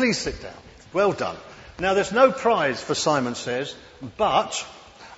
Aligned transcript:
Please 0.00 0.16
sit 0.16 0.40
down. 0.40 0.54
Well 0.94 1.12
done. 1.12 1.36
Now, 1.78 1.92
there's 1.92 2.10
no 2.10 2.32
prize 2.32 2.82
for 2.82 2.94
Simon 2.94 3.34
Says, 3.34 3.76
but 4.16 4.66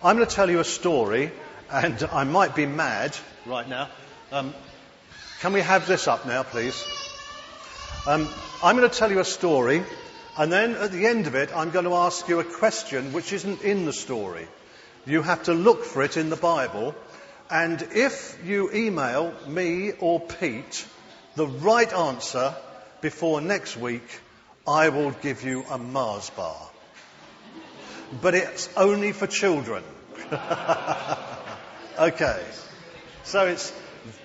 I'm 0.02 0.16
going 0.16 0.28
to 0.28 0.34
tell 0.34 0.50
you 0.50 0.58
a 0.58 0.64
story, 0.64 1.30
and 1.70 2.02
I 2.10 2.24
might 2.24 2.56
be 2.56 2.66
mad 2.66 3.16
right 3.46 3.68
now. 3.68 3.90
Um, 4.32 4.52
can 5.38 5.52
we 5.52 5.60
have 5.60 5.86
this 5.86 6.08
up 6.08 6.26
now, 6.26 6.42
please? 6.42 6.84
Um, 8.08 8.28
I'm 8.60 8.76
going 8.76 8.90
to 8.90 8.98
tell 8.98 9.12
you 9.12 9.20
a 9.20 9.24
story, 9.24 9.84
and 10.36 10.52
then 10.52 10.74
at 10.74 10.90
the 10.90 11.06
end 11.06 11.28
of 11.28 11.36
it, 11.36 11.54
I'm 11.54 11.70
going 11.70 11.84
to 11.84 11.94
ask 11.94 12.28
you 12.28 12.40
a 12.40 12.44
question 12.44 13.12
which 13.12 13.32
isn't 13.32 13.62
in 13.62 13.86
the 13.86 13.92
story. 13.92 14.48
You 15.06 15.22
have 15.22 15.44
to 15.44 15.54
look 15.54 15.84
for 15.84 16.02
it 16.02 16.16
in 16.16 16.28
the 16.28 16.34
Bible, 16.34 16.96
and 17.48 17.80
if 17.94 18.36
you 18.44 18.68
email 18.72 19.32
me 19.46 19.92
or 20.00 20.18
Pete 20.18 20.84
the 21.36 21.46
right 21.46 21.92
answer 21.92 22.52
before 23.00 23.40
next 23.40 23.76
week, 23.76 24.02
I 24.66 24.90
will 24.90 25.10
give 25.10 25.42
you 25.42 25.64
a 25.70 25.78
Mars 25.78 26.30
bar. 26.30 26.68
But 28.20 28.34
it's 28.34 28.68
only 28.76 29.12
for 29.12 29.26
children. 29.26 29.82
okay. 31.98 32.44
So 33.24 33.46
it's, 33.46 33.72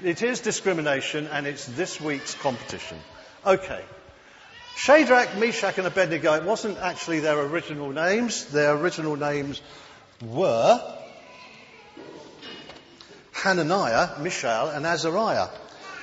it 0.03 0.21
is 0.21 0.41
discrimination 0.41 1.27
and 1.27 1.47
it's 1.47 1.65
this 1.65 1.99
week's 1.99 2.35
competition. 2.35 2.97
Okay. 3.45 3.83
Shadrach, 4.75 5.37
Meshach 5.37 5.77
and 5.79 5.87
Abednego, 5.87 6.33
it 6.33 6.43
wasn't 6.43 6.77
actually 6.77 7.21
their 7.21 7.39
original 7.39 7.91
names. 7.91 8.45
Their 8.45 8.75
original 8.75 9.15
names 9.15 9.61
were 10.21 10.97
Hananiah, 13.31 14.19
Mishael 14.19 14.69
and 14.69 14.85
Azariah. 14.85 15.47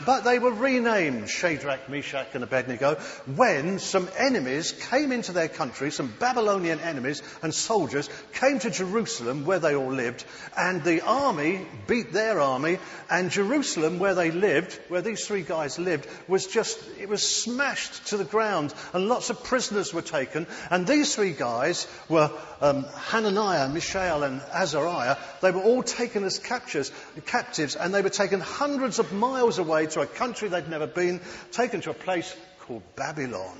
But 0.04 0.24
they 0.24 0.38
were 0.38 0.50
renamed 0.50 1.30
Shadrach, 1.30 1.88
Meshach 1.88 2.34
and 2.34 2.42
Abednego 2.42 2.96
when 3.36 3.78
some 3.78 4.08
enemies 4.18 4.72
came 4.72 5.12
into 5.12 5.32
their 5.32 5.48
country, 5.48 5.90
some 5.90 6.12
Babylonian 6.18 6.80
enemies 6.80 7.22
and 7.42 7.54
soldiers 7.54 8.10
came 8.32 8.58
to 8.58 8.70
Jerusalem 8.70 9.44
where 9.44 9.60
they 9.60 9.76
all 9.76 9.92
lived 9.92 10.24
and 10.56 10.82
the 10.82 11.02
army 11.02 11.66
beat 11.86 12.12
their 12.12 12.40
army 12.40 12.78
and 13.08 13.30
Jerusalem 13.30 14.00
where 14.00 14.14
they 14.14 14.32
lived, 14.32 14.78
where 14.88 15.02
these 15.02 15.26
three 15.26 15.42
guys 15.42 15.78
lived, 15.78 16.08
was 16.26 16.46
just, 16.46 16.78
it 16.98 17.08
was 17.08 17.22
smashed 17.22 18.08
to 18.08 18.16
the 18.16 18.24
ground 18.24 18.74
and 18.92 19.08
lots 19.08 19.30
of 19.30 19.44
prisoners 19.44 19.94
were 19.94 20.02
taken 20.02 20.46
and 20.70 20.86
these 20.86 21.14
three 21.14 21.32
guys 21.32 21.86
were 22.08 22.30
um, 22.60 22.84
Hananiah, 22.96 23.68
Mishael 23.68 24.24
and 24.24 24.40
Azariah. 24.52 25.16
They 25.40 25.52
were 25.52 25.62
all 25.62 25.82
taken 25.82 26.24
as 26.24 26.38
captures, 26.38 26.90
captives 27.26 27.76
and 27.76 27.94
they 27.94 28.02
were 28.02 28.10
taken 28.10 28.40
hundreds 28.40 28.98
of 28.98 29.12
miles 29.12 29.58
away 29.58 29.83
away 29.84 29.92
to 29.92 30.00
a 30.00 30.06
country 30.06 30.48
they'd 30.48 30.68
never 30.68 30.86
been, 30.86 31.20
taken 31.52 31.80
to 31.82 31.90
a 31.90 31.94
place 31.94 32.34
called 32.60 32.82
Babylon. 32.96 33.58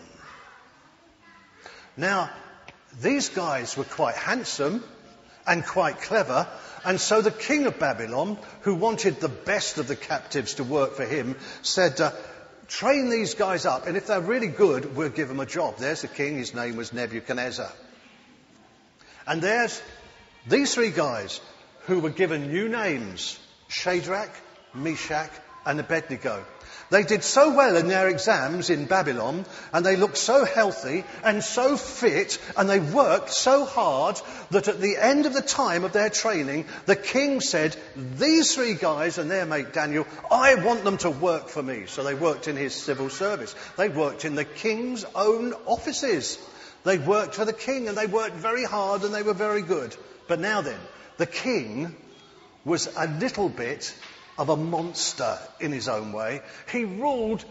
Now, 1.97 2.31
these 3.01 3.29
guys 3.29 3.77
were 3.77 3.85
quite 3.85 4.15
handsome 4.15 4.83
and 5.47 5.65
quite 5.65 6.01
clever, 6.01 6.47
and 6.85 7.01
so 7.01 7.21
the 7.21 7.31
king 7.31 7.67
of 7.67 7.79
Babylon, 7.79 8.39
who 8.63 8.75
wanted 8.75 9.21
the 9.21 9.29
best 9.29 9.79
of 9.79 9.89
the 9.89 9.97
captives 9.97 10.55
to 10.55 10.65
work 10.65 10.95
for 10.95 11.05
him, 11.05 11.37
said, 11.63 12.01
uh, 12.01 12.13
train 12.67 13.11
these 13.11 13.35
guys 13.35 13.67
up, 13.67 13.87
and 13.87 13.97
if 13.97 14.07
they're 14.07 14.21
really 14.21 14.49
good, 14.49 14.97
we'll 14.97 15.11
give 15.11 15.29
them 15.29 15.41
a 15.41 15.47
job. 15.47 15.77
There's 15.77 16.03
the 16.03 16.09
king, 16.09 16.39
his 16.39 16.55
name 16.55 16.77
was 16.77 16.93
Nebuchadnezzar. 16.93 17.71
And 19.27 19.43
there's 19.43 19.81
these 20.47 20.75
three 20.75 20.91
guys 20.91 21.41
who 21.87 22.01
were 22.01 22.11
given 22.11 22.53
new 22.53 22.69
names 22.69 23.39
Shadrach, 23.69 24.31
Meshach, 24.75 25.31
and 25.67 25.81
Abednego. 25.81 26.45
They 26.91 27.03
did 27.03 27.25
so 27.25 27.55
well 27.55 27.77
in 27.77 27.89
their 27.89 28.09
exams 28.09 28.71
in 28.71 28.85
Babylon, 28.85 29.47
and 29.73 29.85
they 29.85 29.97
looked 29.97 30.19
so 30.19 30.45
healthy 30.45 31.05
and 31.23 31.43
so 31.43 31.77
fit, 31.77 32.39
and 32.57 32.69
they 32.69 32.79
worked 32.79 33.31
so 33.31 33.65
hard 33.65 34.21
that 34.51 34.69
at 34.69 34.81
the 34.81 34.97
end 34.99 35.27
of 35.27 35.33
the 35.33 35.43
time 35.43 35.85
of 35.85 35.93
their 35.93 36.11
training, 36.11 36.67
the 36.87 36.97
king 36.97 37.41
said, 37.41 37.75
These 37.97 38.55
three 38.55 38.75
guys 38.75 39.19
and 39.19 39.31
their 39.31 39.47
mate 39.47 39.73
Daniel, 39.73 40.07
I 40.31 40.57
want 40.57 40.85
them 40.85 40.99
to 40.99 41.11
work 41.11 41.49
for 41.49 41.63
me. 41.63 41.87
So 41.87 42.05
they 42.05 42.15
worked 42.15 42.49
in 42.49 42.57
his 42.57 42.75
civil 42.75 43.09
service. 43.09 43.55
They 43.77 43.89
worked 43.89 44.25
in 44.25 44.35
the 44.35 44.45
king's 44.45 45.05
own 45.15 45.55
offices. 45.67 46.39
They 46.85 46.99
worked 46.99 47.35
for 47.35 47.47
the 47.47 47.55
king, 47.55 47.89
and 47.89 47.97
they 47.97 48.07
worked 48.07 48.37
very 48.37 48.65
hard, 48.65 49.05
and 49.05 49.15
they 49.15 49.23
were 49.23 49.35
very 49.35 49.63
good. 49.63 49.97
But 50.29 50.39
now 50.39 50.61
then, 50.61 50.81
the 51.17 51.27
king 51.27 51.97
was 52.65 52.89
a 52.97 53.07
little 53.07 53.49
bit 53.49 53.95
of 54.39 54.49
a 54.49 54.57
monster 54.57 55.39
in 55.61 55.73
his 55.73 55.89
own 55.89 56.13
way. 56.13 56.43
He 56.71 56.85
ruled 56.85 57.45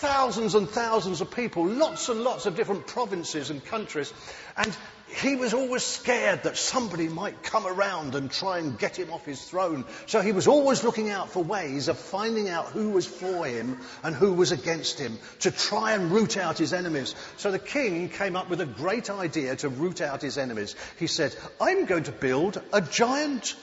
thousands 0.00 0.54
and 0.54 0.68
thousands 0.68 1.20
of 1.20 1.30
people, 1.30 1.66
lots 1.66 2.08
and 2.08 2.22
lots 2.22 2.46
of 2.46 2.56
different 2.56 2.86
provinces 2.86 3.50
and 3.50 3.62
countries, 3.64 4.12
and 4.56 4.76
he 5.08 5.34
was 5.34 5.52
always 5.54 5.82
scared 5.82 6.44
that 6.44 6.56
somebody 6.56 7.08
might 7.08 7.42
come 7.42 7.66
around 7.66 8.14
and 8.14 8.30
try 8.30 8.58
and 8.58 8.78
get 8.78 8.96
him 8.96 9.12
off 9.12 9.26
his 9.26 9.42
throne. 9.42 9.84
So 10.06 10.20
he 10.20 10.32
was 10.32 10.46
always 10.46 10.84
looking 10.84 11.10
out 11.10 11.32
for 11.32 11.42
ways 11.42 11.88
of 11.88 11.98
finding 11.98 12.48
out 12.48 12.66
who 12.66 12.90
was 12.90 13.06
for 13.06 13.44
him 13.44 13.80
and 14.04 14.14
who 14.14 14.32
was 14.32 14.52
against 14.52 14.98
him 14.98 15.18
to 15.40 15.50
try 15.50 15.92
and 15.92 16.12
root 16.12 16.36
out 16.36 16.58
his 16.58 16.72
enemies. 16.72 17.14
So 17.38 17.50
the 17.50 17.58
king 17.58 18.08
came 18.08 18.36
up 18.36 18.48
with 18.48 18.60
a 18.60 18.66
great 18.66 19.10
idea 19.10 19.56
to 19.56 19.68
root 19.68 20.00
out 20.00 20.22
his 20.22 20.38
enemies. 20.38 20.76
He 20.98 21.08
said, 21.08 21.34
I'm 21.60 21.86
going 21.86 22.04
to 22.04 22.12
build 22.12 22.62
a 22.72 22.80
giant 22.80 23.56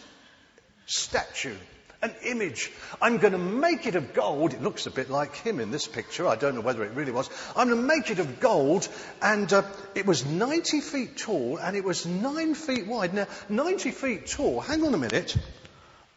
statue 0.86 1.56
an 2.02 2.14
image. 2.24 2.72
I'm 3.02 3.18
going 3.18 3.34
to 3.34 3.40
make 3.40 3.88
it 3.88 3.96
of 3.96 4.14
gold. 4.14 4.54
It 4.54 4.62
looks 4.62 4.86
a 4.86 4.92
bit 4.92 5.10
like 5.10 5.36
him 5.36 5.60
in 5.60 5.72
this 5.72 5.88
picture. 5.88 6.28
I 6.28 6.36
don't 6.36 6.56
know 6.56 6.62
whether 6.62 6.84
it 6.84 6.92
really 6.94 7.12
was. 7.12 7.30
I'm 7.56 7.70
going 7.70 7.82
to 7.82 7.88
make 7.88 8.10
it 8.10 8.20
of 8.20 8.40
gold. 8.40 8.88
And 9.22 9.52
uh, 9.52 9.64
it 9.96 10.06
was 10.06 10.26
90 10.26 10.82
feet 10.82 11.18
tall 11.18 11.58
and 11.58 11.76
it 11.76 11.84
was 11.84 12.06
9 12.06 12.54
feet 12.54 12.88
wide. 12.88 13.14
Now, 13.14 13.28
90 13.50 13.92
feet 13.92 14.28
tall. 14.28 14.60
Hang 14.62 14.84
on 14.84 14.94
a 14.94 14.98
minute. 14.98 15.36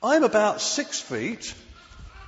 I'm 0.02 0.24
about 0.24 0.60
6 0.60 1.00
feet. 1.00 1.54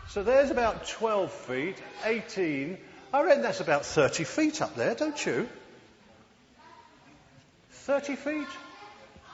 So 0.08 0.22
there's 0.22 0.50
about 0.50 0.86
12 0.88 1.32
feet, 1.32 1.76
18. 2.04 2.78
I 3.12 3.22
reckon 3.22 3.42
that's 3.42 3.60
about 3.60 3.84
30 3.84 4.24
feet 4.24 4.62
up 4.62 4.74
there, 4.76 4.94
don't 4.94 5.24
you? 5.24 5.48
30 7.70 8.16
feet? 8.16 8.48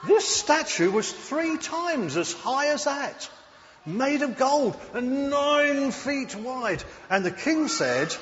This 0.07 0.27
statue 0.27 0.91
was 0.91 1.11
three 1.11 1.57
times 1.59 2.17
as 2.17 2.33
high 2.33 2.69
as 2.69 2.85
that 2.85 3.29
made 3.89 4.23
of 4.23 4.37
gold 4.37 4.77
and 4.95 5.31
nine 5.31 5.91
feet 5.91 6.37
wide. 6.37 6.83
And 7.11 7.25
the 7.25 7.31
king 7.31 7.69
said 7.69 8.15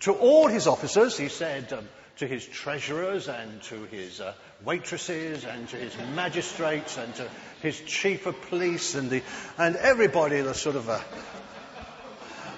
to 0.00 0.12
all 0.12 0.48
his 0.48 0.66
officers, 0.66 1.18
he 1.18 1.28
said 1.28 1.72
um, 1.72 1.88
to 2.18 2.26
his 2.26 2.46
treasurers 2.46 3.28
and 3.28 3.62
to 3.64 3.84
his 3.84 4.20
uh, 4.20 4.32
waitresses 4.64 5.44
and 5.44 5.68
to 5.68 5.76
his 5.76 5.96
magistrates 6.14 6.96
and 6.96 7.14
to 7.16 7.28
his 7.62 7.80
chief 7.80 8.26
of 8.26 8.40
police 8.42 8.94
and, 8.94 9.10
the, 9.10 9.22
and 9.58 9.76
everybody, 9.76 10.40
the 10.40 10.54
sort 10.54 10.76
of 10.76 10.88
uh, 10.88 11.00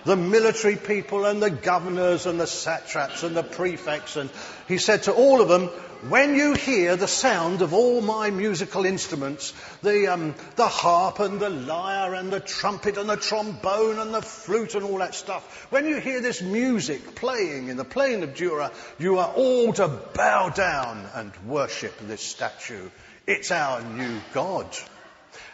the 0.04 0.16
military 0.16 0.76
people 0.76 1.24
and 1.24 1.42
the 1.42 1.50
governors 1.50 2.26
and 2.26 2.38
the 2.38 2.46
satraps 2.46 3.22
and 3.22 3.34
the 3.34 3.42
prefects. 3.42 4.16
And 4.16 4.30
he 4.68 4.78
said 4.78 5.04
to 5.04 5.12
all 5.12 5.40
of 5.40 5.48
them, 5.48 5.70
when 6.08 6.34
you 6.34 6.54
hear 6.54 6.96
the 6.96 7.08
sound 7.08 7.62
of 7.62 7.72
all 7.72 8.00
my 8.00 8.30
musical 8.30 8.84
instruments, 8.84 9.54
the, 9.82 10.12
um, 10.12 10.34
the 10.56 10.68
harp 10.68 11.18
and 11.18 11.40
the 11.40 11.48
lyre 11.48 12.14
and 12.14 12.32
the 12.32 12.40
trumpet 12.40 12.98
and 12.98 13.08
the 13.08 13.16
trombone 13.16 13.98
and 13.98 14.12
the 14.12 14.20
flute 14.20 14.74
and 14.74 14.84
all 14.84 14.98
that 14.98 15.14
stuff, 15.14 15.66
when 15.70 15.86
you 15.86 16.00
hear 16.00 16.20
this 16.20 16.42
music 16.42 17.14
playing 17.14 17.68
in 17.68 17.76
the 17.76 17.84
plain 17.84 18.22
of 18.22 18.34
Dura, 18.34 18.70
you 18.98 19.18
are 19.18 19.32
all 19.34 19.72
to 19.72 19.88
bow 19.88 20.50
down 20.50 21.06
and 21.14 21.32
worship 21.46 21.94
this 22.00 22.20
statue. 22.20 22.90
It's 23.26 23.50
our 23.50 23.82
new 23.82 24.20
God. 24.32 24.66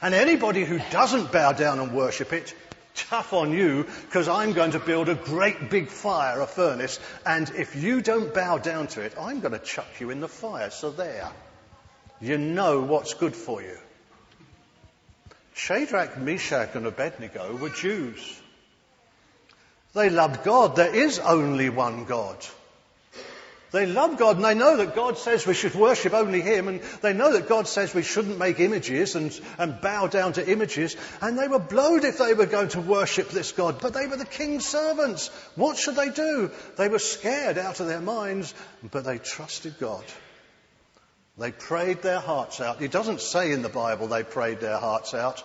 And 0.02 0.14
anybody 0.14 0.64
who 0.64 0.80
doesn't 0.90 1.30
bow 1.30 1.52
down 1.52 1.78
and 1.78 1.92
worship 1.94 2.32
it 2.32 2.54
tough 3.08 3.32
on 3.32 3.52
you 3.52 3.86
because 4.06 4.28
I'm 4.28 4.52
going 4.52 4.72
to 4.72 4.78
build 4.78 5.08
a 5.08 5.14
great 5.14 5.70
big 5.70 5.88
fire, 5.88 6.40
a 6.40 6.46
furnace, 6.46 7.00
and 7.24 7.50
if 7.50 7.76
you 7.76 8.00
don't 8.00 8.34
bow 8.34 8.58
down 8.58 8.86
to 8.88 9.02
it, 9.02 9.14
I'm 9.18 9.40
going 9.40 9.52
to 9.52 9.58
chuck 9.58 9.88
you 9.98 10.10
in 10.10 10.20
the 10.20 10.28
fire. 10.28 10.70
So 10.70 10.90
there. 10.90 11.30
You 12.20 12.36
know 12.36 12.80
what's 12.80 13.14
good 13.14 13.34
for 13.34 13.62
you. 13.62 13.78
Shadrach, 15.54 16.18
Meshach, 16.18 16.74
and 16.74 16.86
Abednego 16.86 17.56
were 17.56 17.70
Jews. 17.70 18.40
They 19.94 20.10
loved 20.10 20.44
God. 20.44 20.76
There 20.76 20.94
is 20.94 21.18
only 21.18 21.70
one 21.70 22.04
God. 22.04 22.36
They 23.72 23.86
love 23.86 24.18
God 24.18 24.36
and 24.36 24.44
they 24.44 24.54
know 24.54 24.76
that 24.78 24.96
God 24.96 25.16
says 25.16 25.46
we 25.46 25.54
should 25.54 25.74
worship 25.74 26.12
only 26.12 26.40
Him 26.40 26.66
and 26.66 26.80
they 27.02 27.12
know 27.12 27.32
that 27.32 27.48
God 27.48 27.68
says 27.68 27.94
we 27.94 28.02
shouldn't 28.02 28.38
make 28.38 28.58
images 28.58 29.14
and, 29.14 29.38
and 29.58 29.80
bow 29.80 30.08
down 30.08 30.32
to 30.32 30.50
images 30.50 30.96
and 31.20 31.38
they 31.38 31.46
were 31.46 31.60
blowed 31.60 32.04
if 32.04 32.18
they 32.18 32.34
were 32.34 32.46
going 32.46 32.68
to 32.70 32.80
worship 32.80 33.28
this 33.28 33.52
God, 33.52 33.80
but 33.80 33.94
they 33.94 34.08
were 34.08 34.16
the 34.16 34.24
king's 34.24 34.66
servants. 34.66 35.28
What 35.54 35.76
should 35.76 35.94
they 35.94 36.10
do? 36.10 36.50
They 36.76 36.88
were 36.88 36.98
scared 36.98 37.58
out 37.58 37.78
of 37.78 37.86
their 37.86 38.00
minds, 38.00 38.54
but 38.90 39.04
they 39.04 39.18
trusted 39.18 39.78
God. 39.78 40.04
They 41.38 41.52
prayed 41.52 42.02
their 42.02 42.20
hearts 42.20 42.60
out. 42.60 42.82
It 42.82 42.90
doesn't 42.90 43.20
say 43.20 43.52
in 43.52 43.62
the 43.62 43.68
Bible 43.68 44.08
they 44.08 44.24
prayed 44.24 44.60
their 44.60 44.78
hearts 44.78 45.14
out, 45.14 45.42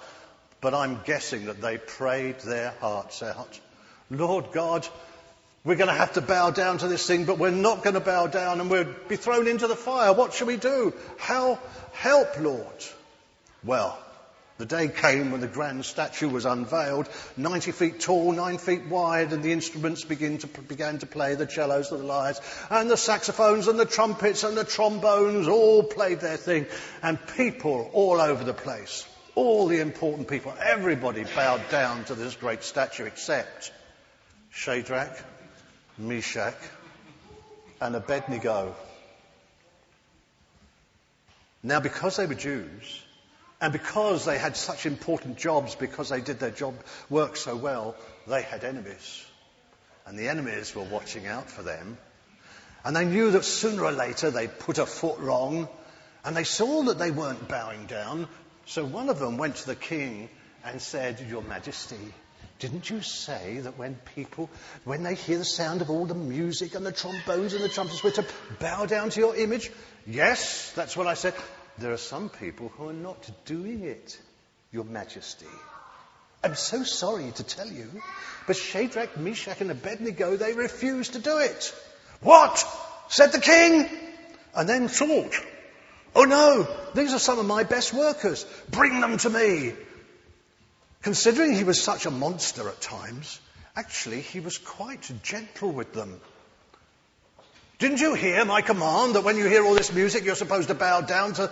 but 0.61 0.73
I'm 0.73 0.99
guessing 1.05 1.45
that 1.45 1.61
they 1.61 1.77
prayed 1.77 2.39
their 2.39 2.71
hearts 2.81 3.21
out. 3.21 3.59
Lord 4.09 4.51
God, 4.51 4.87
We're 5.65 5.75
going 5.75 5.89
to 5.89 5.93
have 5.93 6.13
to 6.13 6.21
bow 6.21 6.51
down 6.51 6.77
to 6.77 6.87
this 6.87 7.07
thing, 7.07 7.25
but 7.25 7.39
we're 7.39 7.49
not 7.49 7.83
going 7.83 7.95
to 7.95 7.99
bow 7.99 8.27
down 8.27 8.61
and 8.61 8.69
we'll 8.69 8.93
be 9.07 9.15
thrown 9.15 9.47
into 9.47 9.65
the 9.65 9.75
fire. 9.75 10.13
What 10.13 10.33
shall 10.33 10.45
we 10.45 10.57
do? 10.57 10.93
How 11.17 11.59
help, 11.91 12.39
Lord? 12.39 12.85
Well, 13.63 13.97
the 14.59 14.67
day 14.67 14.89
came 14.89 15.31
when 15.31 15.41
the 15.41 15.47
grand 15.47 15.83
statue 15.83 16.29
was 16.29 16.45
unveiled, 16.45 17.09
90 17.35 17.71
feet 17.71 17.99
tall, 17.99 18.31
9 18.31 18.59
feet 18.59 18.85
wide, 18.85 19.33
and 19.33 19.41
the 19.41 19.51
instruments 19.51 20.05
begin 20.05 20.37
to, 20.37 20.47
began 20.47 20.99
to 20.99 21.07
play, 21.07 21.33
the 21.33 21.49
cellos 21.49 21.91
and 21.91 21.99
the 21.99 22.05
lyres, 22.05 22.39
and 22.69 22.89
the 22.89 22.95
saxophones 22.95 23.67
and 23.67 23.79
the 23.79 23.85
trumpets 23.85 24.43
and 24.43 24.55
the 24.55 24.63
trombones 24.63 25.47
all 25.47 25.83
played 25.83 26.19
their 26.19 26.37
thing, 26.37 26.67
and 27.01 27.17
people 27.35 27.89
all 27.91 28.21
over 28.21 28.43
the 28.43 28.53
place, 28.53 29.05
all 29.33 29.67
the 29.67 29.81
important 29.81 30.29
people, 30.29 30.53
everybody 30.63 31.25
bowed 31.35 31.67
down 31.69 32.05
to 32.05 32.15
this 32.15 32.35
great 32.35 32.63
statue 32.63 33.05
except 33.05 33.73
Shadrach, 34.51 35.17
Meshach, 35.97 36.57
and 37.81 37.95
Abednego. 37.95 38.75
Now, 41.63 41.79
because 41.79 42.17
they 42.17 42.25
were 42.25 42.35
Jews, 42.35 43.01
and 43.61 43.73
because 43.73 44.25
they 44.25 44.37
had 44.37 44.55
such 44.55 44.85
important 44.85 45.37
jobs, 45.37 45.75
because 45.75 46.09
they 46.09 46.21
did 46.21 46.39
their 46.39 46.51
job 46.51 46.75
work 47.09 47.37
so 47.37 47.55
well, 47.55 47.95
they 48.27 48.41
had 48.41 48.63
enemies. 48.63 49.25
And 50.05 50.19
the 50.19 50.27
enemies 50.29 50.75
were 50.75 50.83
watching 50.83 51.25
out 51.25 51.49
for 51.49 51.63
them. 51.63 51.97
And 52.83 52.95
they 52.95 53.05
knew 53.05 53.31
that 53.31 53.45
sooner 53.45 53.83
or 53.83 53.91
later 53.91 54.29
they'd 54.29 54.59
put 54.59 54.77
a 54.77 54.85
foot 54.85 55.17
wrong. 55.19 55.67
And 56.23 56.35
they 56.35 56.43
saw 56.43 56.83
that 56.83 56.99
they 56.99 57.09
weren't 57.09 57.47
bowing 57.47 57.87
down. 57.87 58.27
So 58.65 58.85
one 58.85 59.09
of 59.09 59.17
them 59.17 59.37
went 59.37 59.55
to 59.55 59.65
the 59.65 59.75
king 59.75 60.29
and 60.63 60.81
said, 60.81 61.25
Your 61.27 61.41
Majesty, 61.41 62.13
didn't 62.59 62.89
you 62.89 63.01
say 63.01 63.59
that 63.59 63.77
when 63.77 63.95
people, 64.15 64.49
when 64.83 65.03
they 65.03 65.15
hear 65.15 65.37
the 65.37 65.45
sound 65.45 65.81
of 65.81 65.89
all 65.89 66.05
the 66.05 66.15
music 66.15 66.75
and 66.75 66.85
the 66.85 66.91
trombones 66.91 67.53
and 67.53 67.63
the 67.63 67.69
trumpets, 67.69 68.03
we're 68.03 68.11
to 68.11 68.25
bow 68.59 68.85
down 68.85 69.09
to 69.09 69.19
your 69.19 69.35
image? 69.35 69.71
Yes, 70.07 70.71
that's 70.73 70.95
what 70.95 71.07
I 71.07 71.15
said. 71.15 71.33
There 71.77 71.91
are 71.91 71.97
some 71.97 72.29
people 72.29 72.69
who 72.69 72.89
are 72.89 72.93
not 72.93 73.29
doing 73.45 73.83
it, 73.83 74.19
Your 74.71 74.85
Majesty. 74.85 75.45
I'm 76.43 76.55
so 76.55 76.83
sorry 76.83 77.31
to 77.31 77.43
tell 77.43 77.67
you, 77.67 77.89
but 78.45 78.55
Shadrach, 78.55 79.17
Meshach, 79.17 79.61
and 79.61 79.71
Abednego, 79.71 80.37
they 80.37 80.53
refused 80.53 81.13
to 81.13 81.19
do 81.19 81.39
it. 81.39 81.73
What? 82.21 82.63
said 83.07 83.31
the 83.31 83.39
king, 83.39 83.89
and 84.55 84.67
then 84.67 84.87
thought, 84.87 85.33
oh 86.15 86.23
no, 86.23 86.67
these 86.93 87.13
are 87.13 87.19
some 87.19 87.39
of 87.39 87.45
my 87.45 87.63
best 87.63 87.93
workers. 87.93 88.45
Bring 88.69 88.99
them 89.01 89.17
to 89.17 89.29
me. 89.29 89.73
Considering 91.05 91.53
he 91.53 91.63
was 91.63 91.79
such 91.79 92.07
a 92.07 92.09
monster 92.09 92.67
at 92.67 92.81
times, 92.81 93.39
actually 93.75 94.21
he 94.21 94.39
was 94.39 94.57
quite 94.57 95.07
gentle 95.21 95.71
with 95.71 95.93
them. 95.93 96.19
Didn't 97.77 98.01
you 98.01 98.15
hear 98.15 98.43
my 98.43 98.63
command 98.63 99.13
that 99.13 99.23
when 99.23 99.37
you 99.37 99.45
hear 99.45 99.63
all 99.63 99.75
this 99.75 99.93
music, 99.93 100.25
you're 100.25 100.33
supposed 100.33 100.69
to 100.69 100.73
bow 100.73 101.01
down 101.01 101.33
to. 101.33 101.51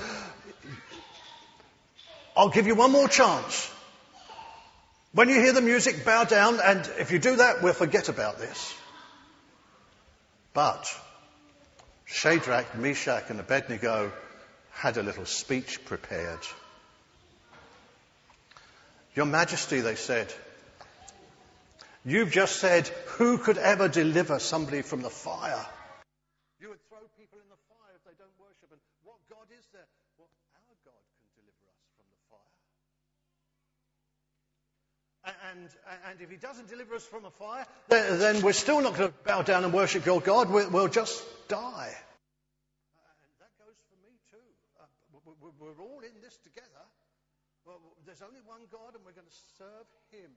I'll 2.35 2.49
give 2.49 2.65
you 2.65 2.73
one 2.73 2.91
more 2.91 3.07
chance. 3.07 3.69
When 5.11 5.29
you 5.29 5.35
hear 5.35 5.53
the 5.53 5.61
music, 5.61 6.03
bow 6.03 6.23
down, 6.23 6.59
and 6.59 6.89
if 6.97 7.11
you 7.11 7.19
do 7.19 7.35
that, 7.35 7.61
we'll 7.61 7.73
forget 7.73 8.09
about 8.09 8.39
this. 8.39 8.73
But 10.55 10.91
Shadrach, 12.05 12.75
Meshach, 12.75 13.29
and 13.29 13.39
Abednego 13.39 14.11
had 14.71 14.97
a 14.97 15.03
little 15.03 15.27
speech 15.27 15.85
prepared. 15.85 16.39
Your 19.15 19.27
Majesty, 19.27 19.81
they 19.81 19.93
said, 19.95 20.33
you've 22.03 22.31
just 22.31 22.55
said, 22.57 22.87
who 23.17 23.37
could 23.37 23.59
ever 23.59 23.87
deliver 23.87 24.39
somebody 24.39 24.81
from 24.81 25.03
the 25.03 25.09
fire? 25.11 25.65
You 26.59 26.69
would 26.69 26.81
throw 26.89 26.97
people 27.19 27.37
in 27.37 27.45
the 27.47 27.61
fire 27.69 27.93
if 27.93 28.03
they 28.09 28.17
don't 28.17 28.33
worship. 28.41 28.71
And 28.71 28.81
what 29.03 29.17
God 29.29 29.45
is 29.55 29.63
there? 29.71 29.85
Well, 30.17 30.27
our 30.57 30.75
God 30.83 30.97
can 31.21 31.29
deliver 31.37 31.61
us 31.69 31.77
from 31.93 32.09
the 32.09 32.21
fire. 32.33 32.57
And, 35.53 35.69
and 36.09 36.21
if 36.21 36.31
he 36.31 36.37
doesn't 36.37 36.69
deliver 36.69 36.95
us 36.95 37.05
from 37.05 37.25
a 37.25 37.31
fire, 37.31 37.67
then, 37.89 38.17
then 38.17 38.41
we're 38.41 38.53
still 38.53 38.81
not 38.81 38.97
going 38.97 39.11
to 39.11 39.15
bow 39.25 39.43
down 39.43 39.63
and 39.63 39.71
worship 39.71 40.07
your 40.07 40.21
God. 40.21 40.49
We'll, 40.49 40.71
we'll 40.71 40.87
just 40.87 41.23
die. 41.47 41.93
And 41.93 43.33
that 43.37 43.53
goes 43.61 43.77
for 43.93 43.97
me 44.01 44.17
too. 44.31 44.41
Uh, 44.81 44.89
we're 45.59 45.83
all 45.83 46.01
in 46.01 46.19
this 46.23 46.35
together. 46.43 46.72
Well, 47.65 47.79
there's 48.05 48.21
only 48.21 48.41
one 48.45 48.61
God 48.71 48.95
and 48.95 49.05
we're 49.05 49.13
going 49.13 49.27
to 49.27 49.37
serve 49.57 49.87
him. 50.11 50.31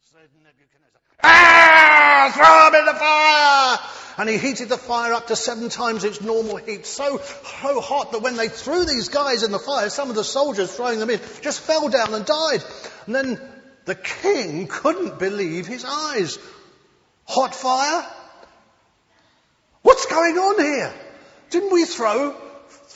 said 0.00 0.30
Nebuchadnezzar. 0.42 1.00
Ah! 1.22 2.32
Throw 2.34 2.68
him 2.68 2.80
in 2.80 2.86
the 2.86 2.98
fire! 2.98 3.78
And 4.18 4.30
he 4.30 4.38
heated 4.38 4.70
the 4.70 4.78
fire 4.78 5.12
up 5.12 5.26
to 5.26 5.36
seven 5.36 5.68
times 5.68 6.04
its 6.04 6.22
normal 6.22 6.56
heat, 6.56 6.86
so, 6.86 7.18
so 7.18 7.80
hot 7.80 8.12
that 8.12 8.22
when 8.22 8.36
they 8.36 8.48
threw 8.48 8.86
these 8.86 9.10
guys 9.10 9.42
in 9.42 9.52
the 9.52 9.58
fire, 9.58 9.90
some 9.90 10.08
of 10.08 10.16
the 10.16 10.24
soldiers 10.24 10.72
throwing 10.72 10.98
them 10.98 11.10
in 11.10 11.20
just 11.42 11.60
fell 11.60 11.90
down 11.90 12.14
and 12.14 12.24
died. 12.24 12.64
And 13.04 13.14
then 13.14 13.40
the 13.84 13.94
king 13.94 14.68
couldn't 14.68 15.18
believe 15.18 15.66
his 15.66 15.84
eyes. 15.84 16.38
Hot 17.24 17.54
fire? 17.54 18.06
What's 19.82 20.06
going 20.06 20.38
on 20.38 20.64
here? 20.64 20.94
Didn't 21.50 21.72
we 21.72 21.84
throw 21.84 22.45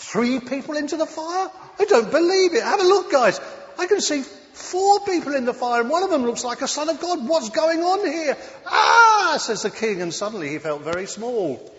three 0.00 0.40
people 0.40 0.76
into 0.76 0.96
the 0.96 1.06
fire? 1.06 1.50
I 1.78 1.84
don't 1.84 2.10
believe 2.10 2.54
it. 2.54 2.62
Have 2.62 2.80
a 2.80 2.84
look, 2.84 3.12
guys. 3.12 3.40
I 3.78 3.86
can 3.86 4.00
see 4.00 4.24
Four 4.52 5.00
people 5.00 5.34
in 5.34 5.44
the 5.44 5.54
fire, 5.54 5.80
and 5.80 5.90
one 5.90 6.02
of 6.02 6.10
them 6.10 6.24
looks 6.24 6.44
like 6.44 6.60
a 6.60 6.68
son 6.68 6.88
of 6.88 7.00
God. 7.00 7.26
What's 7.26 7.50
going 7.50 7.80
on 7.80 8.06
here? 8.06 8.36
Ah, 8.66 9.36
says 9.40 9.62
the 9.62 9.70
king, 9.70 10.02
and 10.02 10.12
suddenly 10.12 10.50
he 10.50 10.58
felt 10.58 10.82
very 10.82 11.06
small. 11.06 11.72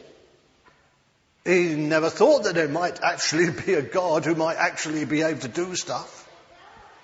He 1.44 1.75
never 1.75 2.09
thought 2.09 2.44
that 2.45 2.56
there 2.56 2.68
might 2.68 3.01
actually 3.01 3.51
be 3.65 3.73
a 3.73 3.81
God 3.81 4.25
who 4.25 4.35
might 4.35 4.57
actually 4.57 5.06
be 5.06 5.21
able 5.21 5.41
to 5.41 5.47
do 5.47 5.75
stuff. 5.75 6.27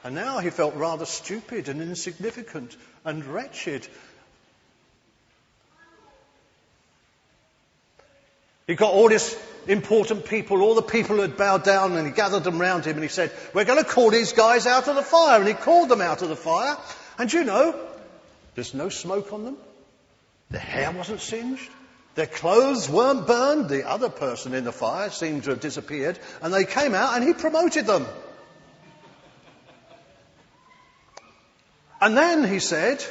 And 0.03 0.15
now 0.15 0.39
he 0.39 0.49
felt 0.49 0.75
rather 0.75 1.05
stupid 1.05 1.67
and 1.69 1.81
insignificant 1.81 2.75
and 3.03 3.25
wretched. 3.25 3.87
He 8.67 8.75
got 8.75 8.93
all 8.93 9.09
this 9.09 9.35
important 9.67 10.25
people, 10.25 10.61
all 10.61 10.75
the 10.75 10.81
people 10.81 11.17
who 11.17 11.21
had 11.21 11.37
bowed 11.37 11.63
down, 11.63 11.95
and 11.95 12.07
he 12.07 12.13
gathered 12.13 12.43
them 12.43 12.59
round 12.59 12.85
him 12.85 12.95
and 12.95 13.03
he 13.03 13.09
said, 13.09 13.31
We're 13.53 13.65
going 13.65 13.83
to 13.83 13.89
call 13.89 14.09
these 14.09 14.33
guys 14.33 14.65
out 14.65 14.87
of 14.87 14.95
the 14.95 15.01
fire. 15.01 15.39
And 15.39 15.47
he 15.47 15.53
called 15.53 15.89
them 15.89 16.01
out 16.01 16.21
of 16.21 16.29
the 16.29 16.35
fire. 16.35 16.77
And 17.17 17.31
you 17.31 17.43
know, 17.43 17.79
there's 18.55 18.73
no 18.73 18.89
smoke 18.89 19.33
on 19.33 19.45
them. 19.45 19.57
Their 20.49 20.61
hair 20.61 20.91
wasn't 20.91 21.21
singed. 21.21 21.69
Their 22.15 22.27
clothes 22.27 22.89
weren't 22.89 23.27
burned. 23.27 23.69
The 23.69 23.87
other 23.87 24.09
person 24.09 24.53
in 24.53 24.63
the 24.63 24.71
fire 24.71 25.09
seemed 25.09 25.43
to 25.43 25.51
have 25.51 25.59
disappeared. 25.59 26.17
And 26.41 26.53
they 26.53 26.65
came 26.65 26.95
out 26.95 27.15
and 27.15 27.23
he 27.23 27.33
promoted 27.33 27.85
them. 27.85 28.07
And 31.99 32.15
then 32.15 32.43
he 32.43 32.59
said, 32.59 33.03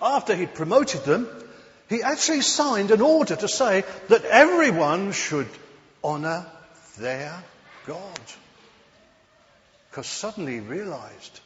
after 0.00 0.34
he'd 0.34 0.54
promoted 0.54 1.04
them, 1.04 1.28
he 1.92 2.02
actually 2.02 2.40
signed 2.40 2.90
an 2.90 3.00
order 3.00 3.36
to 3.36 3.48
say 3.48 3.84
that 4.08 4.24
everyone 4.24 5.12
should 5.12 5.48
honour 6.02 6.46
their 6.98 7.42
God. 7.86 8.20
Because 9.90 10.06
suddenly 10.06 10.54
he 10.54 10.60
realized 10.60 11.40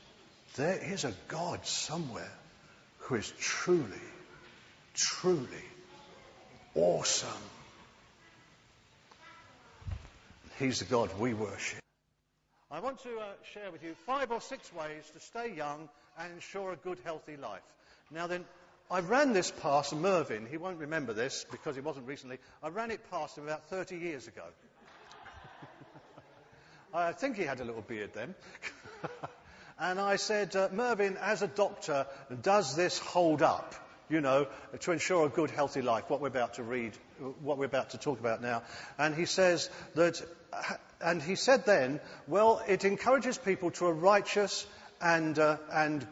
there 0.56 0.78
is 0.78 1.04
a 1.04 1.12
God 1.28 1.66
somewhere 1.66 2.32
who 2.98 3.16
is 3.16 3.32
truly, 3.40 4.06
truly 4.94 5.64
awesome. 6.74 7.28
He's 10.58 10.78
the 10.78 10.84
God 10.84 11.10
we 11.18 11.34
worship. 11.34 11.80
I 12.70 12.80
want 12.80 13.02
to 13.02 13.18
uh, 13.18 13.24
share 13.52 13.70
with 13.70 13.82
you 13.82 13.94
five 14.06 14.30
or 14.30 14.40
six 14.40 14.72
ways 14.72 15.10
to 15.12 15.20
stay 15.20 15.54
young 15.54 15.88
and 16.18 16.32
ensure 16.32 16.72
a 16.72 16.76
good, 16.76 16.98
healthy 17.04 17.36
life. 17.36 17.62
Now 18.10 18.26
then, 18.26 18.44
I 18.88 19.00
ran 19.00 19.32
this 19.32 19.50
past 19.50 19.94
Mervyn. 19.94 20.46
He 20.48 20.58
won't 20.58 20.78
remember 20.78 21.12
this 21.12 21.44
because 21.50 21.74
he 21.74 21.80
wasn't 21.80 22.06
recently. 22.06 22.38
I 22.62 22.68
ran 22.68 22.92
it 22.92 23.10
past 23.10 23.36
him 23.36 23.44
about 23.44 23.68
30 23.68 23.96
years 23.96 24.28
ago. 24.28 24.44
I 26.94 27.12
think 27.12 27.36
he 27.36 27.42
had 27.42 27.58
a 27.58 27.64
little 27.64 27.82
beard 27.82 28.10
then. 28.14 28.36
and 29.80 29.98
I 29.98 30.16
said, 30.16 30.54
uh, 30.54 30.68
Mervyn, 30.72 31.16
as 31.20 31.42
a 31.42 31.48
doctor, 31.48 32.06
does 32.42 32.76
this 32.76 32.98
hold 32.98 33.42
up? 33.42 33.74
You 34.08 34.20
know, 34.20 34.46
to 34.78 34.92
ensure 34.92 35.26
a 35.26 35.30
good, 35.30 35.50
healthy 35.50 35.82
life, 35.82 36.04
what 36.08 36.20
we're 36.20 36.28
about 36.28 36.54
to 36.54 36.62
read, 36.62 36.92
what 37.40 37.58
we're 37.58 37.64
about 37.64 37.90
to 37.90 37.98
talk 37.98 38.20
about 38.20 38.40
now. 38.40 38.62
And 38.98 39.16
he 39.16 39.24
says 39.24 39.68
that, 39.96 40.22
and 41.00 41.20
he 41.20 41.34
said 41.34 41.66
then, 41.66 41.98
well, 42.28 42.62
it 42.68 42.84
encourages 42.84 43.36
people 43.36 43.72
to 43.72 43.86
a 43.86 43.92
righteous 43.92 44.64
and, 45.00 45.36
uh, 45.36 45.56
and 45.72 46.06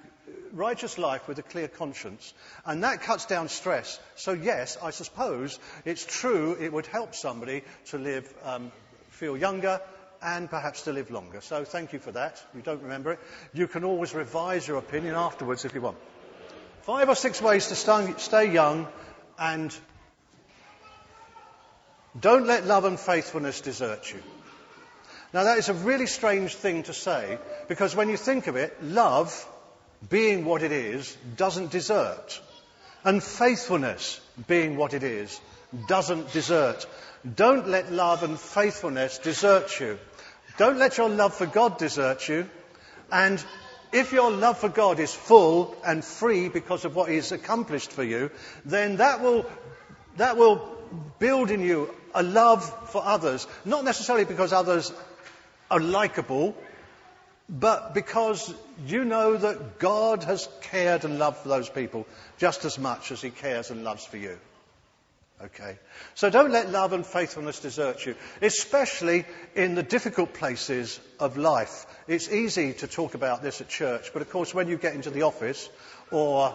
righteous 0.55 0.99
life 0.99 1.29
with 1.29 1.39
a 1.39 1.43
clear 1.43 1.69
conscience. 1.69 2.33
And 2.65 2.85
that 2.85 3.03
cuts 3.03 3.27
down 3.27 3.49
stress. 3.49 3.99
So, 4.17 4.33
yes, 4.33 4.79
I 4.83 4.91
suppose 4.91 5.59
it's 5.85 6.05
true 6.05 6.57
it 6.59 6.73
would 6.73 6.87
help 6.87 7.15
somebody 7.15 7.63
to 7.87 7.99
live, 7.99 8.33
um, 8.45 8.73
feel 9.11 9.37
younger 9.37 9.81
and 10.25 10.49
perhaps 10.49 10.83
to 10.83 10.93
live 10.93 11.11
longer. 11.11 11.41
So 11.43 11.65
thank 11.65 11.93
you 11.93 11.99
for 11.99 12.13
that. 12.13 12.43
You 12.55 12.63
don't 12.63 12.83
remember 12.83 13.13
it. 13.13 13.21
You 13.53 13.69
can 13.69 13.85
always 13.85 14.15
revise 14.15 14.67
your 14.67 14.79
opinion 14.79 15.15
afterwards 15.15 15.65
if 15.65 15.75
you 15.75 15.83
want. 15.83 15.99
Five 16.83 17.09
or 17.09 17.15
six 17.15 17.41
ways 17.41 17.69
to 17.69 17.77
stay 18.19 18.53
young 18.53 18.89
and 19.39 19.77
don't 22.19 22.47
let 22.47 22.65
love 22.65 22.85
and 22.85 22.99
faithfulness 22.99 23.61
desert 23.61 24.11
you. 24.13 24.23
Now 25.33 25.45
that 25.45 25.59
is 25.59 25.69
a 25.69 25.75
really 25.75 26.07
strange 26.07 26.55
thing 26.55 26.85
to 26.85 26.95
say 26.95 27.39
because 27.69 27.95
when 27.97 28.09
you 28.09 28.17
think 28.17 28.47
of 28.47 28.57
it, 28.57 28.83
love, 28.83 29.47
being 30.09 30.45
what 30.45 30.63
it 30.63 30.73
is, 30.73 31.17
doesn't 31.37 31.71
desert. 31.71 32.41
And 33.05 33.23
faithfulness, 33.23 34.21
being 34.47 34.77
what 34.77 34.95
it 34.95 35.03
is, 35.03 35.41
doesn't 35.89 36.33
desert. 36.33 36.87
Don't 37.37 37.69
let 37.69 37.93
love 37.93 38.23
and 38.23 38.39
faithfulness 38.39 39.19
desert 39.19 39.79
you. 39.81 39.99
Don't 40.57 40.79
let 40.79 40.99
your 40.99 41.09
love 41.09 41.35
for 41.35 41.47
God 41.47 41.79
desert 41.79 42.29
you. 42.29 42.49
And 43.11 43.45
if 43.93 44.13
your 44.13 44.31
love 44.31 44.59
for 44.59 44.69
God 44.69 44.99
is 44.99 45.15
full 45.15 45.77
and 45.85 46.05
free 46.05 46.49
because 46.49 46.85
of 46.85 46.97
what 46.97 47.11
He's 47.11 47.33
accomplished 47.33 47.93
for 47.93 48.03
you, 48.03 48.31
then 48.65 48.97
that 48.97 49.21
will, 49.21 49.47
that 50.17 50.37
will 50.37 50.69
build 51.19 51.51
in 51.51 51.61
you 51.61 51.91
a 52.15 52.23
love 52.23 52.91
for 52.91 53.03
others. 53.05 53.47
Not 53.65 53.85
necessarily 53.85 54.25
because 54.25 54.53
others 54.53 54.93
are 55.71 55.81
likable, 55.81 56.57
but 57.49 57.95
because 57.95 58.53
you 58.87 59.05
know 59.05 59.37
that 59.37 59.79
God 59.79 60.25
has 60.25 60.49
cared 60.63 61.05
and 61.05 61.19
loved 61.19 61.39
for 61.39 61.49
those 61.49 61.69
people 61.69 62.07
just 62.39 62.65
as 62.65 62.79
much 62.79 63.13
as 63.13 63.21
He 63.21 63.31
cares 63.31 63.71
and 63.71 63.85
loves 63.85 64.05
for 64.05 64.17
you. 64.17 64.39
Okay? 65.43 65.79
So 66.15 66.31
don't 66.31 66.53
let 66.53 66.71
love 66.71 66.93
and 66.93 67.05
faithfulness 67.05 67.61
desert 67.61 68.07
you, 68.07 68.15
especially 68.41 69.27
in 69.55 69.75
the 69.75 69.83
difficult 69.83 70.33
places 70.33 70.99
of 71.21 71.37
life. 71.37 71.87
It's 72.07 72.31
easy 72.31 72.73
to 72.75 72.87
talk 72.87 73.15
about 73.15 73.43
this 73.43 73.61
at 73.61 73.69
church, 73.69 74.13
but 74.13 74.23
of 74.23 74.31
course, 74.31 74.55
when 74.55 74.69
you 74.69 74.79
get 74.79 74.95
into 74.95 75.11
the 75.11 75.23
office 75.23 75.69
or 76.11 76.55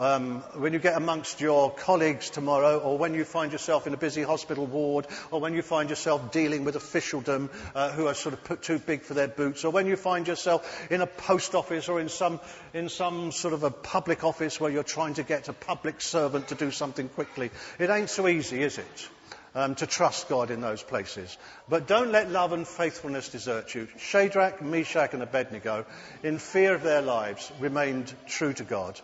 um, 0.00 0.40
when 0.54 0.72
you 0.72 0.78
get 0.78 0.96
amongst 0.96 1.40
your 1.40 1.70
colleagues 1.70 2.30
tomorrow, 2.30 2.78
or 2.78 2.96
when 2.96 3.14
you 3.14 3.24
find 3.24 3.52
yourself 3.52 3.86
in 3.86 3.92
a 3.92 3.98
busy 3.98 4.22
hospital 4.22 4.66
ward, 4.66 5.06
or 5.30 5.40
when 5.40 5.54
you 5.54 5.60
find 5.60 5.90
yourself 5.90 6.32
dealing 6.32 6.64
with 6.64 6.74
officialdom 6.74 7.50
uh, 7.74 7.90
who 7.90 8.06
are 8.06 8.14
sort 8.14 8.32
of 8.32 8.42
put 8.42 8.62
too 8.62 8.78
big 8.78 9.02
for 9.02 9.12
their 9.12 9.28
boots, 9.28 9.64
or 9.64 9.70
when 9.70 9.86
you 9.86 9.96
find 9.96 10.26
yourself 10.26 10.90
in 10.90 11.02
a 11.02 11.06
post 11.06 11.54
office 11.54 11.88
or 11.90 12.00
in 12.00 12.08
some, 12.08 12.40
in 12.72 12.88
some 12.88 13.30
sort 13.30 13.52
of 13.52 13.62
a 13.62 13.70
public 13.70 14.24
office 14.24 14.58
where 14.58 14.70
you're 14.70 14.82
trying 14.82 15.14
to 15.14 15.22
get 15.22 15.48
a 15.48 15.52
public 15.52 16.00
servant 16.00 16.48
to 16.48 16.54
do 16.54 16.70
something 16.70 17.10
quickly. 17.10 17.50
It 17.78 17.90
ain't 17.90 18.08
so 18.08 18.26
easy, 18.26 18.62
is 18.62 18.78
it? 18.78 19.08
Um, 19.52 19.74
to 19.74 19.86
trust 19.86 20.28
God 20.28 20.52
in 20.52 20.60
those 20.60 20.80
places. 20.80 21.36
But 21.68 21.88
don't 21.88 22.12
let 22.12 22.30
love 22.30 22.52
and 22.52 22.66
faithfulness 22.66 23.30
desert 23.30 23.74
you. 23.74 23.88
Shadrach, 23.98 24.62
Meshach, 24.62 25.12
and 25.12 25.24
Abednego, 25.24 25.86
in 26.22 26.38
fear 26.38 26.72
of 26.72 26.84
their 26.84 27.02
lives, 27.02 27.50
remained 27.58 28.14
true 28.28 28.52
to 28.52 28.62
God. 28.62 29.00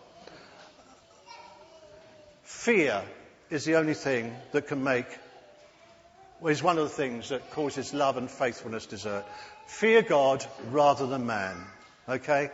Fear 2.67 3.01
is 3.49 3.65
the 3.65 3.77
only 3.77 3.95
thing 3.95 4.35
that 4.51 4.67
can 4.67 4.83
make, 4.83 5.07
well, 6.41 6.51
is 6.51 6.65
one 6.65 6.79
of 6.79 6.83
the 6.83 6.97
things 6.97 7.29
that 7.29 7.53
causes 7.53 7.95
love 7.95 8.17
and 8.17 8.29
faithfulness 8.29 8.87
desert. 8.87 9.25
Fear 9.69 10.03
God 10.03 10.45
rather 10.73 11.07
than 11.07 11.27
man. 11.27 11.65
Okay? 12.09 12.51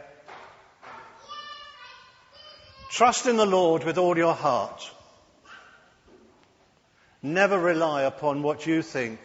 Trust 2.90 3.25
in 3.25 3.38
the 3.38 3.47
Lord 3.47 3.85
with 3.85 3.97
all 3.97 4.14
your 4.19 4.35
heart. 4.35 4.90
Never 7.23 7.59
rely 7.59 8.02
upon 8.02 8.42
what 8.42 8.66
you 8.66 8.83
think 8.83 9.19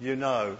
you 0.00 0.16
know. 0.16 0.58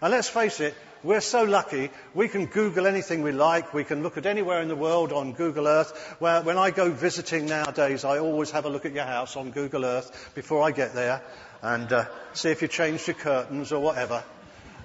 And 0.00 0.10
let's 0.10 0.28
face 0.28 0.58
it, 0.58 0.74
we're 1.06 1.20
so 1.20 1.44
lucky. 1.44 1.90
We 2.14 2.28
can 2.28 2.46
Google 2.46 2.86
anything 2.86 3.22
we 3.22 3.32
like. 3.32 3.72
We 3.72 3.84
can 3.84 4.02
look 4.02 4.16
at 4.16 4.26
anywhere 4.26 4.60
in 4.60 4.68
the 4.68 4.76
world 4.76 5.12
on 5.12 5.32
Google 5.32 5.68
Earth. 5.68 6.16
Where, 6.18 6.42
when 6.42 6.58
I 6.58 6.70
go 6.70 6.90
visiting 6.90 7.46
nowadays, 7.46 8.04
I 8.04 8.18
always 8.18 8.50
have 8.50 8.64
a 8.64 8.68
look 8.68 8.84
at 8.84 8.92
your 8.92 9.04
house 9.04 9.36
on 9.36 9.52
Google 9.52 9.84
Earth 9.84 10.32
before 10.34 10.62
I 10.62 10.72
get 10.72 10.94
there 10.94 11.22
and 11.62 11.92
uh, 11.92 12.04
see 12.32 12.50
if 12.50 12.60
you 12.60 12.68
changed 12.68 13.06
your 13.06 13.14
curtains 13.14 13.72
or 13.72 13.80
whatever. 13.80 14.24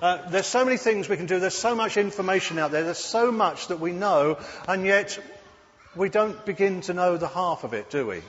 Uh, 0.01 0.29
there's 0.29 0.47
so 0.47 0.63
many 0.63 0.77
things 0.77 1.09
we 1.09 1.17
can 1.17 1.25
do. 1.25 1.39
There's 1.39 1.57
so 1.57 1.75
much 1.75 1.97
information 1.97 2.59
out 2.59 2.71
there. 2.71 2.83
There's 2.83 2.97
so 2.97 3.31
much 3.31 3.67
that 3.67 3.79
we 3.79 3.91
know, 3.91 4.37
and 4.67 4.85
yet 4.85 5.19
we 5.95 6.09
don't 6.09 6.43
begin 6.45 6.81
to 6.81 6.93
know 6.93 7.17
the 7.17 7.27
half 7.27 7.63
of 7.63 7.73
it, 7.73 7.89
do 7.89 8.07
we? 8.07 8.21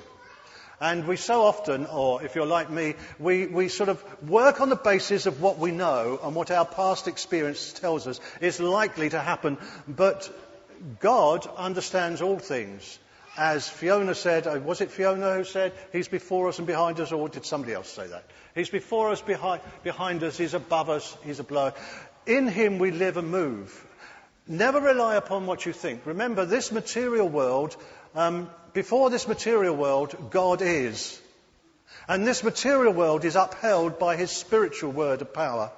And 0.83 1.07
we 1.07 1.15
so 1.15 1.43
often, 1.43 1.87
or 1.87 2.25
if 2.25 2.35
you're 2.35 2.45
like 2.45 2.69
me, 2.69 2.95
we, 3.21 3.47
we 3.47 3.69
sort 3.69 3.89
of 3.89 4.03
work 4.29 4.61
on 4.61 4.69
the 4.69 4.75
basis 4.75 5.27
of 5.27 5.41
what 5.41 5.57
we 5.57 5.71
know 5.71 6.19
and 6.21 6.35
what 6.35 6.51
our 6.51 6.67
past 6.67 7.07
experience 7.07 7.73
tells 7.73 8.09
us 8.09 8.19
is 8.41 8.59
likely 8.59 9.09
to 9.11 9.21
happen. 9.21 9.59
But 9.87 10.29
God 10.99 11.49
understands 11.57 12.21
all 12.21 12.41
things. 12.41 12.99
As 13.39 13.69
Fiona 13.69 14.17
said, 14.17 14.49
uh, 14.49 14.59
was 14.59 14.81
it 14.81 14.91
Fiona 14.91 15.37
who 15.37 15.45
said, 15.45 15.73
He's 15.93 16.09
before 16.09 16.49
us 16.49 16.59
and 16.59 16.67
behind 16.67 16.99
us, 16.99 17.13
or 17.13 17.29
did 17.29 17.47
somebody 17.47 17.75
else 17.75 17.89
say 17.89 18.09
that? 18.09 18.25
He's 18.57 18.69
before 18.69 19.11
us, 19.11 19.23
behind, 19.23 19.63
behind 19.85 20.25
us, 20.25 20.37
He's 20.37 20.53
above 20.53 20.91
us, 20.91 21.17
He's 21.25 21.39
a 21.39 21.45
blow. 21.45 21.75
In 22.27 22.49
Him 22.49 22.81
we 22.81 22.91
live 22.91 23.19
and 23.19 23.31
move. 23.31 23.87
Never 24.49 24.81
rely 24.81 25.15
upon 25.15 25.47
what 25.47 25.65
you 25.65 25.73
think. 25.73 26.05
Remember, 26.07 26.45
this 26.45 26.73
material 26.73 27.29
world 27.29 27.77
um, 28.15 28.51
before 28.73 29.11
this 29.11 29.29
material 29.29 29.77
world, 29.77 30.31
God 30.31 30.63
is. 30.63 31.21
And 32.09 32.27
this 32.27 32.43
material 32.43 32.93
world 32.93 33.25
is 33.25 33.37
upheld 33.37 33.99
by 33.99 34.17
his 34.17 34.31
spiritual 34.31 34.93
word 34.93 35.23
of 35.23 35.33
power. 35.33 35.71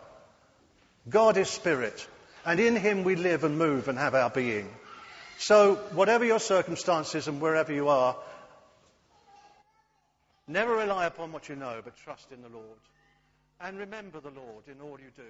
God 1.09 1.37
is 1.37 1.49
spirit, 1.49 2.07
and 2.47 2.59
in 2.59 2.77
him 2.77 3.05
we 3.05 3.15
live 3.15 3.45
and 3.45 3.59
move 3.59 3.89
and 3.89 3.99
have 3.99 4.15
our 4.15 4.31
being. 4.31 4.69
So, 5.39 5.75
whatever 5.93 6.25
your 6.25 6.41
circumstances 6.41 7.29
and 7.29 7.41
wherever 7.41 7.73
you 7.73 7.89
are, 7.89 8.17
never 10.47 10.75
rely 10.75 11.07
upon 11.07 11.33
what 11.33 11.49
you 11.49 11.57
know, 11.57 11.81
but 11.85 11.97
trust 11.97 12.33
in 12.33 12.41
the 12.41 12.49
Lord. 12.49 12.79
And 13.61 13.79
remember 13.79 14.21
the 14.21 14.31
Lord 14.31 14.65
in 14.69 14.81
all 14.81 14.99
you 14.99 15.11
do. 15.17 15.23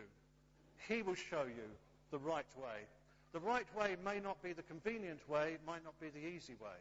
He 0.88 1.02
will 1.02 1.14
show 1.14 1.44
you 1.44 1.68
the 2.10 2.18
right 2.18 2.46
way. 2.56 2.86
The 3.32 3.40
right 3.40 3.66
way 3.76 3.96
may 4.04 4.20
not 4.20 4.40
be 4.42 4.52
the 4.52 4.62
convenient 4.62 5.28
way, 5.28 5.54
it 5.54 5.60
might 5.66 5.82
not 5.82 5.98
be 6.00 6.08
the 6.08 6.24
easy 6.24 6.54
way. 6.60 6.78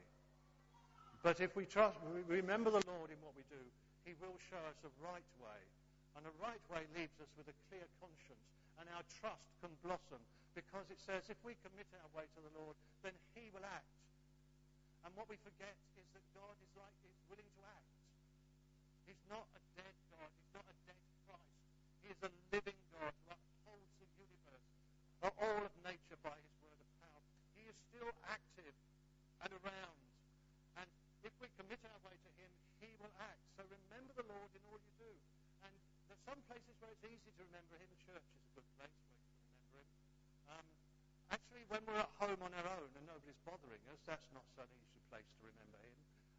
But 1.24 1.40
if 1.40 1.56
we 1.56 1.64
trust, 1.64 1.96
we 2.04 2.20
remember 2.28 2.68
the 2.68 2.84
Lord 2.84 3.08
in 3.08 3.16
what 3.24 3.32
we 3.32 3.48
do, 3.48 3.64
He 4.04 4.12
will 4.20 4.36
show 4.52 4.60
us 4.68 4.76
the 4.84 4.92
right 5.00 5.32
way. 5.40 5.62
And 6.20 6.28
the 6.28 6.36
right 6.44 6.60
way 6.68 6.84
leaves 6.94 7.16
us 7.24 7.32
with 7.40 7.48
a 7.48 7.56
clear 7.72 7.88
conscience. 8.04 8.44
And 8.76 8.92
our 8.92 9.08
trust 9.08 9.48
can 9.64 9.72
blossom 9.80 10.20
because 10.52 10.86
it 10.92 11.00
says 11.00 11.32
if 11.32 11.40
we 11.42 11.56
commit 11.64 11.88
our 11.96 12.12
way 12.12 12.28
to 12.28 12.40
the 12.44 12.52
Lord, 12.60 12.76
then 13.08 13.16
He 13.34 13.48
will 13.56 13.64
act. 13.64 13.88
And 15.08 15.16
what 15.16 15.32
we 15.32 15.40
forget 15.40 15.74
is 15.96 16.06
that 16.12 16.24
God 16.36 16.60
is 16.60 16.72
like 16.76 16.94
is 17.08 17.16
willing 17.32 17.48
to 17.48 17.64
act. 17.72 17.92
He's 19.08 19.24
not 19.32 19.48
a 19.56 19.62
dead 19.80 19.96
God. 20.12 20.28
He's 20.28 20.52
not 20.52 20.68
a 20.68 20.76
dead 20.84 21.00
Christ. 21.24 21.56
He 22.04 22.12
is 22.12 22.20
a 22.20 22.32
living 22.52 22.80
God 23.00 23.16
who 23.24 23.32
upholds 23.32 23.96
the 24.04 24.08
universe, 24.20 24.68
all 25.24 25.64
of 25.64 25.74
nature 25.88 26.20
by 26.20 26.36
His 26.36 26.54
word 26.68 26.80
of 26.84 26.90
power. 27.00 27.24
He 27.56 27.64
is 27.64 27.76
still 27.88 28.12
active 28.28 28.76
and 29.44 29.52
around 29.64 30.03
we 31.44 31.52
commit 31.60 31.84
our 31.84 32.00
way 32.08 32.16
to 32.16 32.32
Him, 32.40 32.48
He 32.80 32.88
will 33.04 33.12
act. 33.20 33.44
So 33.60 33.68
remember 33.68 34.16
the 34.16 34.24
Lord 34.32 34.48
in 34.56 34.64
all 34.72 34.80
you 34.80 34.96
do. 34.96 35.12
And 35.68 35.76
there's 36.08 36.24
some 36.24 36.40
places 36.48 36.72
where 36.80 36.88
it's 36.96 37.04
easy 37.04 37.28
to 37.36 37.42
remember 37.52 37.76
Him. 37.76 37.92
Church 38.08 38.24
is 38.32 38.40
a 38.40 38.52
good 38.56 38.70
place 38.80 38.96
where 38.96 39.12
you 39.12 39.28
can 39.28 39.36
remember 39.44 39.68
Him. 39.76 39.88
Um, 40.48 40.66
actually, 41.36 41.68
when 41.68 41.84
we're 41.84 42.00
at 42.00 42.16
home 42.16 42.40
on 42.40 42.56
our 42.56 42.68
own 42.80 42.88
and 42.96 43.04
nobody's 43.04 43.36
bothering 43.44 43.84
us, 43.92 44.00
that's 44.08 44.24
not 44.32 44.48
an 44.56 44.72
easy 44.72 45.04
place 45.12 45.28
to 45.28 45.52
remember 45.52 45.84
Him. 45.84 45.98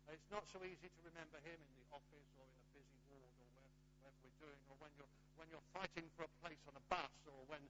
It's 0.09 0.31
not 0.33 0.49
so 0.49 0.65
easy 0.65 0.89
to 0.89 1.01
remember 1.05 1.37
Him 1.45 1.61
in 1.61 1.73
the 1.85 1.87
office 1.93 2.29
or 2.41 2.49
in 2.49 2.57
a 2.65 2.69
busy 2.73 3.01
ward 3.13 3.29
or 3.45 3.49
where, 3.61 3.73
wherever 4.01 4.19
we're 4.25 4.41
doing, 4.41 4.61
or 4.73 4.77
when 4.81 4.93
you're, 4.97 5.13
when 5.37 5.53
you're 5.53 5.69
fighting 5.77 6.09
for 6.17 6.25
a 6.25 6.33
place 6.41 6.65
on 6.65 6.81
a 6.81 6.85
bus 6.89 7.13
or 7.29 7.45
when 7.53 7.61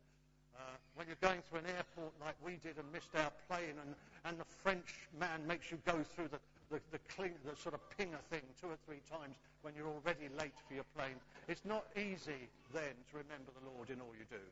uh, 0.54 0.78
when 0.94 1.10
you're 1.10 1.18
going 1.18 1.42
through 1.50 1.58
an 1.58 1.66
airport 1.66 2.14
like 2.22 2.38
we 2.38 2.62
did 2.62 2.78
and 2.78 2.86
missed 2.94 3.10
our 3.18 3.34
plane 3.50 3.74
and, 3.74 3.90
and 4.22 4.38
the 4.38 4.46
French 4.62 5.02
man 5.18 5.42
makes 5.50 5.74
you 5.74 5.78
go 5.82 5.98
through 6.14 6.30
the, 6.30 6.38
the, 6.71 6.80
the, 6.90 7.00
the 7.18 7.56
sort 7.56 7.75
of 7.75 7.80
pinger 7.97 8.21
thing 8.30 8.42
two 8.61 8.68
or 8.68 8.78
three 8.87 9.00
times 9.11 9.37
when 9.62 9.75
you're 9.75 9.88
already 9.88 10.28
late 10.38 10.56
for 10.68 10.75
your 10.75 10.88
plane. 10.97 11.16
It's 11.49 11.64
not 11.64 11.85
easy 11.97 12.49
then 12.73 12.94
to 13.11 13.18
remember 13.18 13.52
the 13.52 13.71
Lord 13.75 13.90
in 13.90 14.00
all 14.00 14.12
you 14.16 14.26
do. 14.30 14.44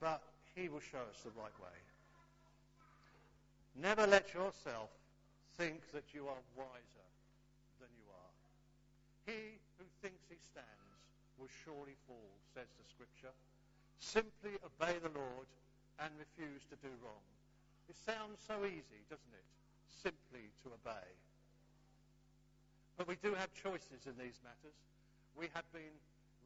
But 0.00 0.22
he 0.54 0.68
will 0.68 0.80
show 0.80 1.04
us 1.08 1.20
the 1.24 1.34
right 1.36 1.54
way. 1.60 1.78
Never 3.76 4.06
let 4.06 4.34
yourself 4.34 4.90
think 5.56 5.80
that 5.92 6.12
you 6.12 6.26
are 6.26 6.42
wiser 6.56 7.08
than 7.78 7.90
you 7.96 8.06
are. 8.10 8.32
He 9.26 9.60
who 9.78 9.84
thinks 10.02 10.24
he 10.28 10.40
stands 10.42 11.00
will 11.38 11.52
surely 11.64 11.96
fall, 12.08 12.32
says 12.52 12.68
the 12.76 12.86
scripture. 12.88 13.32
Simply 14.00 14.56
obey 14.64 14.96
the 14.98 15.12
Lord 15.12 15.48
and 16.00 16.10
refuse 16.16 16.64
to 16.72 16.76
do 16.80 16.92
wrong. 17.04 17.24
It 17.88 17.96
sounds 18.04 18.40
so 18.46 18.64
easy, 18.64 19.00
doesn't 19.08 19.34
it? 19.36 19.48
Simply 20.02 20.50
to 20.62 20.68
obey. 20.68 21.06
But 22.96 23.08
we 23.08 23.16
do 23.22 23.34
have 23.34 23.52
choices 23.54 24.06
in 24.06 24.12
these 24.18 24.38
matters. 24.44 24.76
We 25.36 25.48
have 25.54 25.64
been 25.72 25.94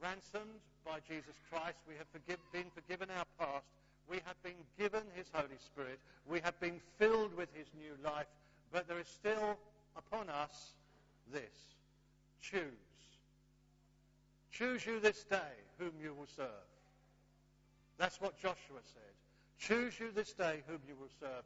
ransomed 0.02 0.62
by 0.84 1.00
Jesus 1.08 1.34
Christ. 1.50 1.78
We 1.88 1.94
have 1.98 2.06
been 2.52 2.70
forgiven 2.74 3.08
our 3.10 3.26
past. 3.38 3.66
We 4.08 4.20
have 4.26 4.40
been 4.42 4.60
given 4.78 5.02
his 5.14 5.26
Holy 5.32 5.58
Spirit. 5.58 5.98
We 6.28 6.40
have 6.40 6.58
been 6.60 6.80
filled 6.98 7.34
with 7.36 7.48
his 7.54 7.66
new 7.76 7.96
life. 8.04 8.26
But 8.72 8.86
there 8.86 8.98
is 8.98 9.08
still 9.08 9.58
upon 9.96 10.28
us 10.28 10.72
this. 11.32 11.42
Choose. 12.40 12.62
Choose 14.52 14.86
you 14.86 15.00
this 15.00 15.24
day 15.24 15.54
whom 15.78 15.92
you 16.00 16.14
will 16.14 16.28
serve. 16.36 16.68
That's 17.98 18.20
what 18.20 18.36
Joshua 18.36 18.80
said. 18.82 19.02
Choose 19.58 19.98
you 19.98 20.10
this 20.14 20.32
day 20.32 20.62
whom 20.66 20.80
you 20.86 20.94
will 21.00 21.10
serve. 21.20 21.44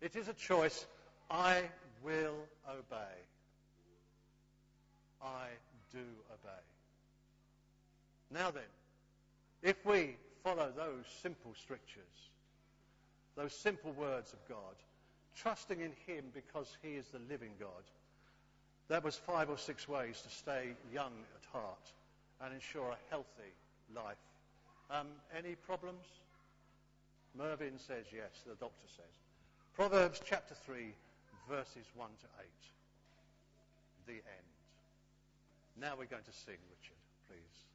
It 0.00 0.16
is 0.16 0.28
a 0.28 0.34
choice. 0.34 0.86
I 1.30 1.62
will 2.02 2.36
obey. 2.68 3.16
I 5.22 5.46
do 5.92 5.98
obey. 6.32 6.62
Now 8.32 8.50
then, 8.50 8.62
if 9.62 9.84
we 9.84 10.16
follow 10.42 10.72
those 10.76 11.04
simple 11.22 11.54
strictures, 11.54 12.02
those 13.36 13.54
simple 13.54 13.92
words 13.92 14.32
of 14.32 14.38
God, 14.48 14.74
trusting 15.36 15.80
in 15.80 15.92
Him 16.06 16.24
because 16.34 16.76
He 16.82 16.90
is 16.94 17.06
the 17.06 17.20
living 17.28 17.52
God, 17.60 17.84
that 18.88 19.04
was 19.04 19.16
five 19.16 19.48
or 19.48 19.58
six 19.58 19.88
ways 19.88 20.20
to 20.22 20.30
stay 20.30 20.70
young 20.92 21.12
at 21.36 21.58
heart 21.58 21.92
and 22.42 22.52
ensure 22.52 22.90
a 22.90 22.98
healthy 23.10 23.52
life. 23.94 24.16
Um, 24.90 25.06
any 25.36 25.54
problems? 25.54 26.04
Mervyn 27.38 27.78
says 27.78 28.06
yes, 28.12 28.42
the 28.44 28.56
doctor 28.56 28.86
says. 28.88 29.14
Proverbs 29.74 30.20
chapter 30.24 30.54
3, 30.66 30.92
verses 31.50 31.90
1 31.98 32.08
to 32.22 32.28
8. 32.38 32.46
The 34.06 34.22
end. 34.22 34.50
Now 35.74 35.98
we're 35.98 36.06
going 36.06 36.22
to 36.22 36.32
sing, 36.32 36.62
Richard, 36.70 37.02
please. 37.26 37.69